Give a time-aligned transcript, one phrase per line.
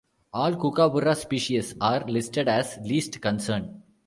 [0.33, 3.83] All kookaburra species are listed as Least Concern.